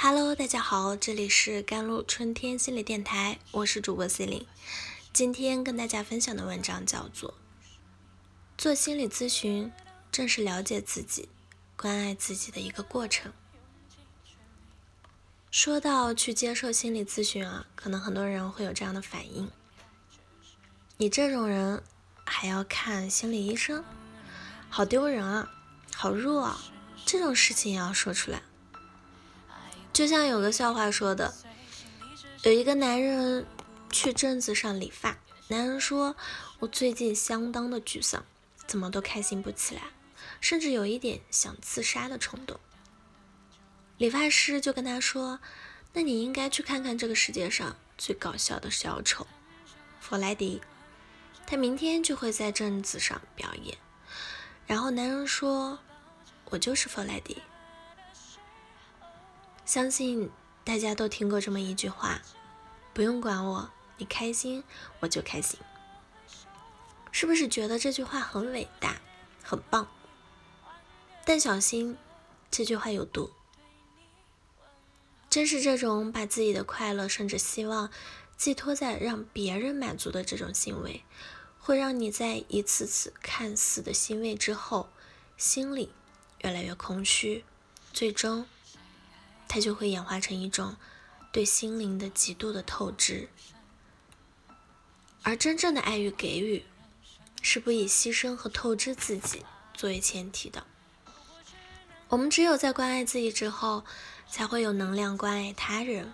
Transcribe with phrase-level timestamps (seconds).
[0.00, 4.46] Hello，大家好，这里是甘露春天心理电台，我是主播 C 琳。
[5.12, 7.30] 今天跟大家分享的文章叫做
[8.56, 9.72] 《做心理咨询
[10.12, 11.28] 正是了解自己、
[11.76, 13.32] 关爱自己的一个过程》。
[15.50, 19.50] 说到去接受心理咨询啊，可能很多人会有这样的反应：
[20.98, 21.82] 你这种人
[22.24, 23.84] 还要看心理医生，
[24.70, 25.50] 好丢人啊，
[25.92, 26.60] 好弱啊！
[27.04, 28.42] 这种事情也要说出来。
[29.98, 31.34] 就像有个笑话说的，
[32.44, 33.44] 有一个男人
[33.90, 36.14] 去镇子上理发，男人说
[36.60, 38.24] ：“我最近相当的沮丧，
[38.64, 39.82] 怎么都开心不起来，
[40.40, 42.60] 甚至有一点想自杀的冲动。”
[43.98, 45.40] 理发师就跟他说
[45.94, 49.26] ：“那你应该去看看这个世界上最搞笑的小丑
[49.98, 50.62] 弗莱迪，
[51.44, 53.76] 他明天就会在镇子上表演。”
[54.64, 55.80] 然后男人说
[56.50, 57.38] ：“我就是弗莱迪。”
[59.68, 60.30] 相信
[60.64, 62.22] 大家都听过这么一句话
[62.94, 64.64] ：“不用管我，你开心
[65.00, 65.60] 我就开心。”
[67.12, 68.98] 是不是觉得这句话很伟大、
[69.42, 69.86] 很棒？
[71.26, 71.98] 但小心，
[72.50, 73.30] 这句话有毒。
[75.28, 77.90] 正是这种把自己的快乐甚至希望
[78.38, 81.04] 寄托在让别人满足的这种行为，
[81.60, 84.88] 会让你在一次次看似的欣慰之后，
[85.36, 85.92] 心里
[86.38, 87.44] 越来越空虚，
[87.92, 88.46] 最终。
[89.48, 90.76] 它就会演化成一种
[91.32, 93.28] 对心灵的极度的透支，
[95.22, 96.64] 而真正的爱与给予，
[97.40, 100.66] 是不以牺牲和透支自己作为前提的。
[102.08, 103.84] 我们只有在关爱自己之后，
[104.30, 106.12] 才会有能量关爱他人。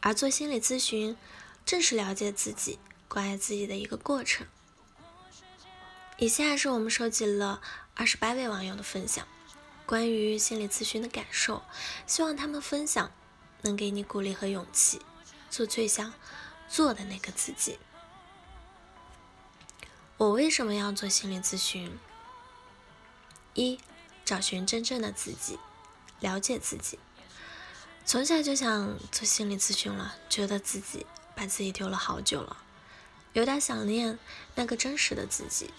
[0.00, 1.16] 而做心理咨询，
[1.64, 4.46] 正是了解自己、关爱自己的一个过程。
[6.18, 7.60] 以下是我们收集了
[7.94, 9.26] 二十八位网友的分享。
[9.92, 11.62] 关于心理咨询的感受，
[12.06, 13.12] 希望他们分享
[13.60, 15.02] 能给你鼓励和勇气，
[15.50, 16.14] 做最想
[16.66, 17.78] 做的那个自己。
[20.16, 21.98] 我为什么要做心理咨询？
[23.52, 23.78] 一，
[24.24, 25.58] 找寻真正的自己，
[26.20, 26.98] 了解自己。
[28.06, 31.04] 从小就想做心理咨询了，觉得自己
[31.36, 32.56] 把自己丢了好久了，
[33.34, 34.18] 有点想念
[34.54, 35.70] 那个真实的自己。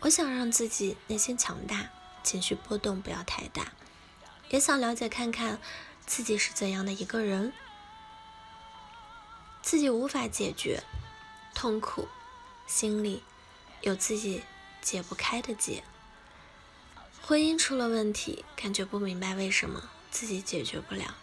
[0.00, 1.88] 我想让自己内心强大。
[2.22, 3.72] 情绪波动不要太大，
[4.50, 5.60] 也想了解看看
[6.06, 7.52] 自己是怎样的一个人。
[9.62, 10.82] 自己无法解决
[11.54, 12.08] 痛苦，
[12.66, 13.22] 心里
[13.82, 14.42] 有自己
[14.80, 15.84] 解不开的结。
[17.22, 21.14] 婚姻出了问题，感觉不明白为什么自己解决不了。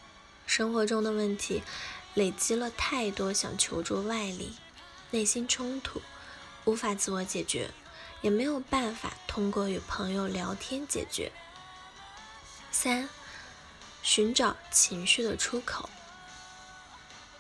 [0.46, 1.64] 生活中的问题
[2.14, 4.56] 累积了太多，想求助外力，
[5.12, 6.02] 内心冲突，
[6.66, 7.72] 无法自我解决。
[8.28, 11.32] 也没有办法通过与朋友聊天解决。
[12.74, 13.08] 三，
[14.04, 15.90] 寻找情绪的出口。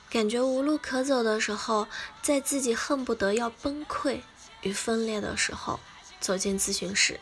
[0.09, 1.90] 感觉无路可走的时候，
[2.22, 4.22] 在自己恨不得要崩溃
[4.62, 5.81] 与分裂的时候，
[6.22, 7.20] 走进咨询室。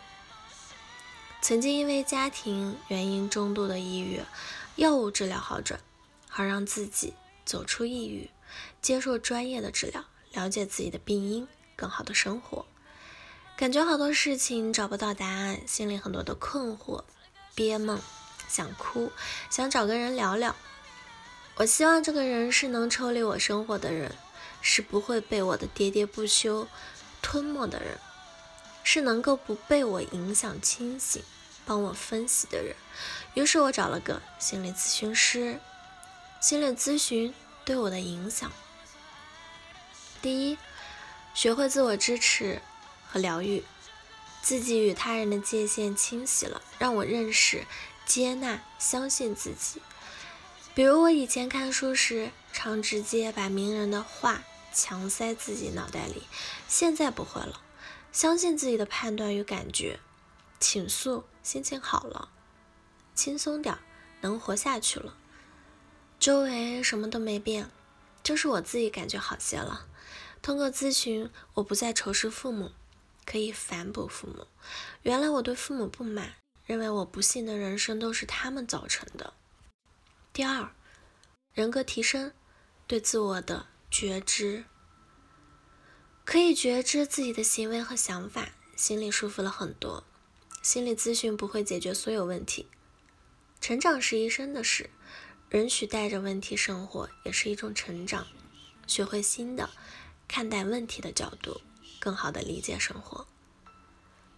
[1.41, 4.21] 曾经因为家庭原因中度的抑郁，
[4.75, 5.79] 药物治疗好转，
[6.29, 8.29] 好让自己走出抑郁，
[8.79, 12.67] 接受专业的治疗，了解自己的病因，更好的生活。
[13.57, 17.05] 感觉好多事情找不到答案，心里很多的困惑，
[17.55, 17.97] 憋闷，
[18.49, 19.09] 想哭，
[19.49, 20.53] 想找个人聊聊。
[21.55, 24.13] 我希望这个人是能抽离我生活的人，
[24.59, 26.67] 是不会被我的喋喋不休
[27.21, 27.97] 吞没的人，
[28.83, 31.23] 是能够不被我影响清醒，
[31.65, 32.75] 帮我分析的人。
[33.35, 35.61] 于是我找了个心理咨询师。
[36.41, 37.33] 心理咨询
[37.63, 38.51] 对我的影响：
[40.21, 40.57] 第一，
[41.33, 42.61] 学会自我支持。
[43.15, 43.63] 和疗愈
[44.41, 47.65] 自己与他人的界限清晰了，让我认识、
[48.05, 49.81] 接纳、相信自己。
[50.73, 54.43] 比如我以前看书时，常直接把名人的话
[54.73, 56.23] 强塞自己脑袋里，
[56.67, 57.61] 现在不会了，
[58.11, 60.01] 相信自己的判断与感觉。
[60.59, 62.27] 倾诉，心情好了，
[63.15, 63.77] 轻松点，
[64.19, 65.15] 能活下去了。
[66.19, 67.71] 周围什么都没变，
[68.21, 69.87] 就是我自己感觉好些了。
[70.41, 72.71] 通过咨询，我不再仇视父母。
[73.25, 74.47] 可以反哺父母。
[75.01, 76.35] 原来我对父母不满，
[76.65, 79.33] 认为我不幸的人生都是他们造成的。
[80.31, 80.71] 第二，
[81.53, 82.33] 人格提升，
[82.87, 84.65] 对自我的觉知，
[86.23, 90.03] 可以觉知自己的行为和想法，心里舒服了很多。
[90.61, 92.67] 心理咨询不会解决所有问题，
[93.61, 94.89] 成长是一生的事，
[95.51, 98.27] 允许带着问题生活也是一种成长，
[98.87, 99.69] 学会新的
[100.27, 101.61] 看待问题的角度。
[102.05, 103.25] 更好的理解生活，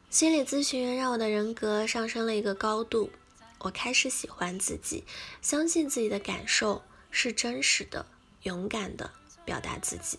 [0.10, 3.12] 心理咨询让我的人格上升了一个高度，
[3.60, 5.04] 我开始喜欢自己，
[5.42, 6.81] 相信自己的感受
[7.12, 8.06] 是真实的，
[8.44, 9.12] 勇敢的
[9.44, 10.18] 表达自己。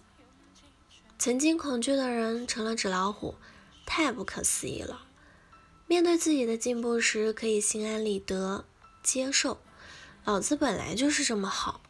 [1.19, 3.37] 曾经恐惧的人成了纸老虎，
[3.87, 5.07] 太不可思议了。
[5.87, 8.67] 面对自己的进步时，可以心安理得
[9.03, 9.59] 接受，
[10.27, 11.81] 老子本来就是这么好。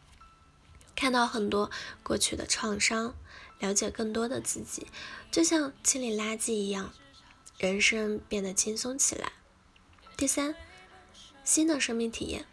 [0.95, 1.69] 看到很多
[2.05, 3.17] 过去的创伤，
[3.59, 4.87] 了解更多的自己，
[5.31, 6.93] 就像清理垃圾一样，
[7.59, 9.33] 人生变得轻松起来。
[10.17, 10.55] 第三。
[11.45, 12.45] 新的生命体验，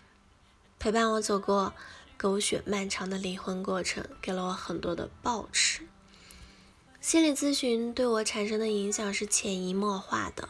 [0.80, 1.74] 陪伴我走过
[2.16, 5.86] 狗血漫长的离婚过程，给了我很多的抱持。
[7.02, 10.48] 心理咨询对我产生的影响是潜移默化的，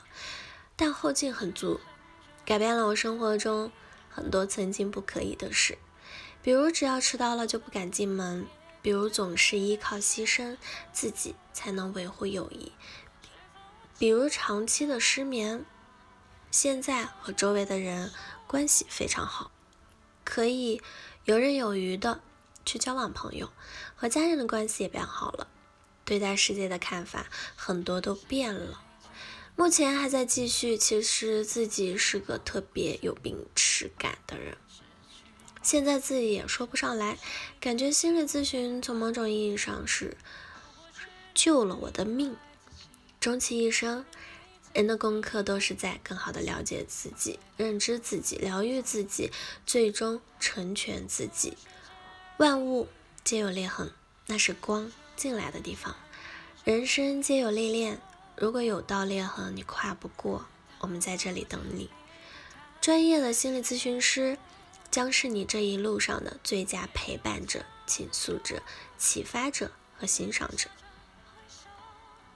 [0.75, 1.79] 但后劲很足，
[2.45, 3.71] 改变了我生活中
[4.11, 5.79] 很多曾经不可以的事，
[6.43, 8.45] 比如只要迟到了就不敢进门，
[8.85, 10.57] 比如总是依靠牺牲
[10.93, 12.71] 自己才能维护友谊，
[13.97, 15.65] 比如长期的失眠。
[16.51, 18.11] 现在和周围的人。
[18.47, 19.49] 关系非常好，
[20.23, 20.79] 可以
[21.23, 22.21] 游刃有余的
[22.63, 23.51] 去交往朋友，
[23.95, 25.47] 和家人的关系也变好了，
[26.05, 28.79] 对待世界的看法很多都变了。
[29.55, 34.55] 目前还在继续，其实自己是个特别有病耻感的人，
[35.65, 37.17] 现在自己也说不上来，
[37.59, 40.15] 感觉心理咨询从某种意义上是
[41.33, 42.37] 救了我的命，
[43.19, 44.05] 终其一生。
[44.73, 49.31] 人的功课都是在更好的了解自己、认知自己、疗愈自己，
[49.65, 51.57] 最终成全自己。
[52.37, 52.87] 万物
[53.23, 53.91] 皆有裂痕，
[54.27, 55.95] 那是光进来的地方。
[56.63, 57.99] 人生皆有历练，
[58.35, 60.45] 如果有道裂痕你跨不过，
[60.81, 61.89] 我们在这里等你。
[62.79, 64.37] 专业的心理咨询师
[64.95, 68.63] 将是你这一路上的最佳陪伴者、倾诉者、
[68.97, 70.69] 启发者和欣赏者。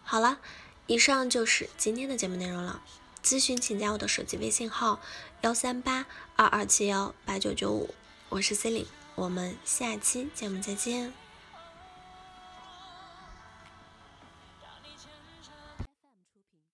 [0.04, 0.40] 好了。
[0.86, 2.82] 以上就是今天的节目内容了。
[3.24, 5.00] 咨询请加我的手机微信号：
[5.42, 7.94] 幺三八二二七幺八九九五，
[8.28, 11.29] 我是 Celine，，我们下期节目再见。